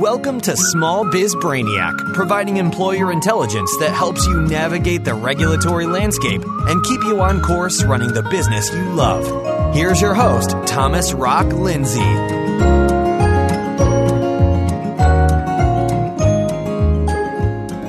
[0.00, 6.42] Welcome to Small Biz Brainiac, providing employer intelligence that helps you navigate the regulatory landscape
[6.44, 9.74] and keep you on course running the business you love.
[9.74, 12.00] Here's your host, Thomas Rock Lindsay.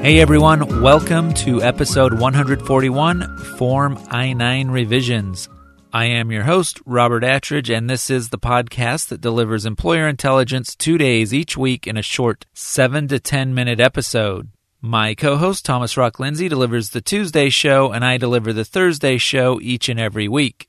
[0.02, 5.50] Hey everyone, welcome to episode 141 Form I 9 Revisions.
[5.94, 10.76] I am your host, Robert Attridge, and this is the podcast that delivers employer intelligence
[10.76, 14.50] two days each week in a short 7 to 10 minute episode.
[14.82, 19.18] My co host, Thomas Rock Lindsay, delivers the Tuesday show, and I deliver the Thursday
[19.18, 20.68] show each and every week.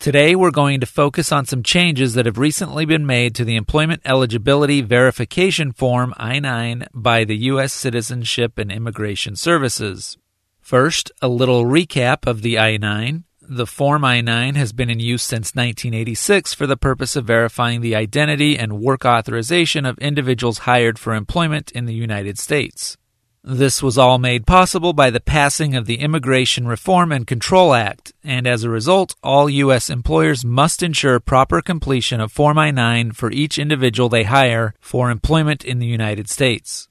[0.00, 3.56] Today, we're going to focus on some changes that have recently been made to the
[3.56, 7.72] Employment Eligibility Verification Form I 9 by the U.S.
[7.72, 10.18] Citizenship and Immigration Services.
[10.60, 13.22] First, a little recap of the I 9.
[13.48, 17.80] The Form I 9 has been in use since 1986 for the purpose of verifying
[17.80, 22.96] the identity and work authorization of individuals hired for employment in the United States.
[23.44, 28.12] This was all made possible by the passing of the Immigration Reform and Control Act,
[28.24, 29.90] and as a result, all U.S.
[29.90, 35.08] employers must ensure proper completion of Form I 9 for each individual they hire for
[35.08, 36.88] employment in the United States.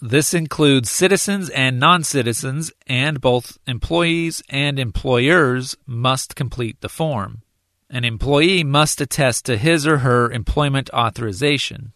[0.00, 7.42] This includes citizens and non citizens, and both employees and employers must complete the form.
[7.88, 11.92] An employee must attest to his or her employment authorization.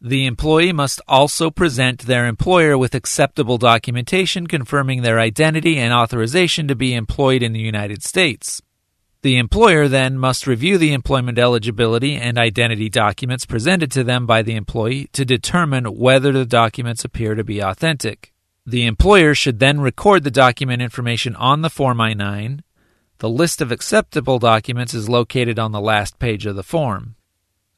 [0.00, 6.68] The employee must also present their employer with acceptable documentation confirming their identity and authorization
[6.68, 8.62] to be employed in the United States.
[9.22, 14.42] The employer then must review the employment eligibility and identity documents presented to them by
[14.42, 18.32] the employee to determine whether the documents appear to be authentic.
[18.66, 22.64] The employer should then record the document information on the Form I 9.
[23.18, 27.14] The list of acceptable documents is located on the last page of the form.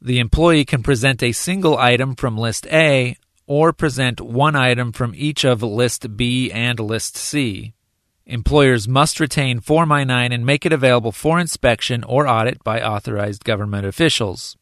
[0.00, 5.12] The employee can present a single item from List A or present one item from
[5.14, 7.74] each of List B and List C.
[8.26, 12.80] Employers must retain Form I 9 and make it available for inspection or audit by
[12.80, 14.56] authorized government officials.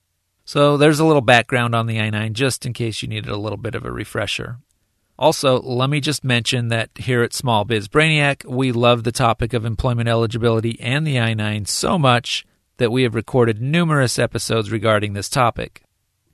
[0.45, 3.37] So there's a little background on the I 9 just in case you needed a
[3.37, 4.59] little bit of a refresher.
[5.17, 9.53] Also, let me just mention that here at Small Biz Brainiac, we love the topic
[9.53, 12.45] of employment eligibility and the I 9 so much
[12.79, 15.85] that we have recorded numerous episodes regarding this topic.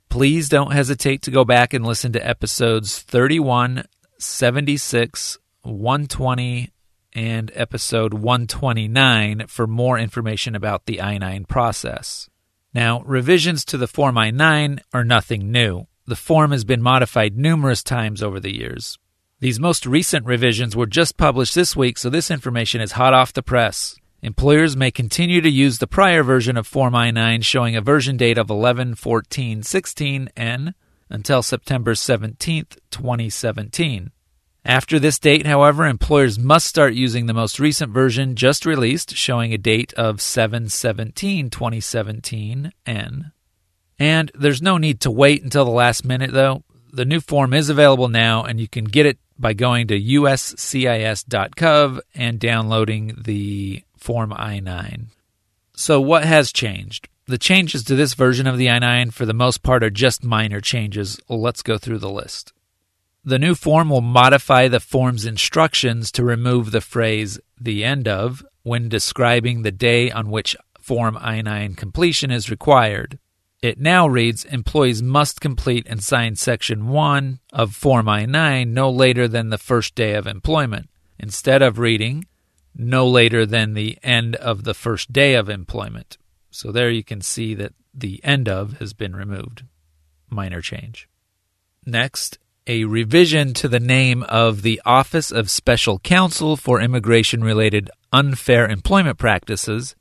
[0.09, 3.83] Please don't hesitate to go back and listen to episodes 31,
[4.17, 6.71] 76, 120,
[7.19, 12.29] and episode 129 for more information about the I 9 process.
[12.73, 15.87] Now, revisions to the Form I 9 are nothing new.
[16.07, 18.97] The form has been modified numerous times over the years.
[19.41, 23.33] These most recent revisions were just published this week, so this information is hot off
[23.33, 23.97] the press.
[24.21, 28.15] Employers may continue to use the prior version of Form I 9 showing a version
[28.15, 30.73] date of 11 14 16 N
[31.09, 34.11] until September 17, 2017.
[34.65, 39.53] After this date, however, employers must start using the most recent version just released, showing
[39.53, 43.31] a date of 7 17 2017 N.
[43.97, 46.63] And there's no need to wait until the last minute, though.
[46.91, 51.99] The new form is available now, and you can get it by going to uscis.gov
[52.13, 55.07] and downloading the Form I 9.
[55.75, 57.09] So, what has changed?
[57.27, 60.23] The changes to this version of the I 9, for the most part, are just
[60.23, 61.19] minor changes.
[61.29, 62.53] Let's go through the list.
[63.23, 68.43] The new form will modify the form's instructions to remove the phrase the end of
[68.63, 73.19] when describing the day on which Form I 9 completion is required.
[73.61, 78.89] It now reads Employees must complete and sign Section 1 of Form I 9 no
[78.89, 82.25] later than the first day of employment, instead of reading
[82.73, 86.17] no later than the end of the first day of employment.
[86.51, 89.63] So there you can see that the end of has been removed.
[90.29, 91.09] Minor change.
[91.85, 97.89] Next, a revision to the name of the Office of Special Counsel for Immigration Related
[98.13, 99.95] Unfair Employment Practices.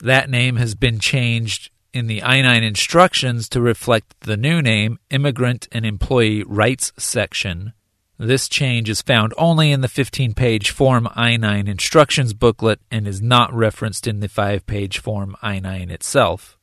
[0.00, 4.98] That name has been changed in the I 9 instructions to reflect the new name,
[5.10, 7.72] Immigrant and Employee Rights Section.
[8.18, 13.06] This change is found only in the 15 page Form I 9 instructions booklet and
[13.06, 16.58] is not referenced in the 5 page Form I 9 itself.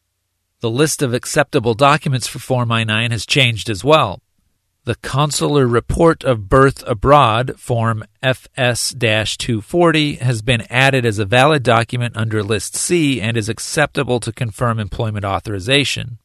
[0.60, 4.20] The list of acceptable documents for Form I 9 has changed as well.
[4.86, 11.64] The Consular Report of Birth Abroad, Form FS 240, has been added as a valid
[11.64, 16.20] document under List C and is acceptable to confirm employment authorization.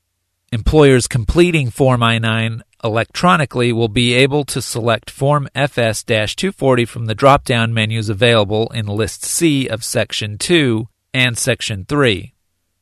[0.52, 7.06] Employers completing Form I 9 electronically will be able to select Form FS 240 from
[7.06, 12.34] the drop down menus available in List C of Section 2 and Section 3.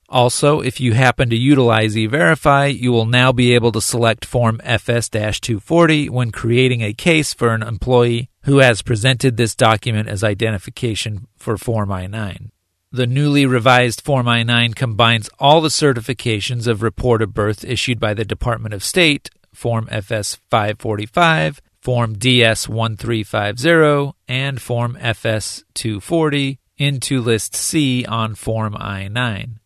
[0.09, 4.59] Also, if you happen to utilize eVerify, you will now be able to select Form
[4.65, 10.25] FS 240 when creating a case for an employee who has presented this document as
[10.25, 12.51] identification for Form I 9.
[12.91, 18.01] The newly revised Form I 9 combines all the certifications of report of birth issued
[18.01, 26.59] by the Department of State, Form FS 545, Form DS 1350, and Form FS 240
[26.79, 29.61] into List C on Form I 9.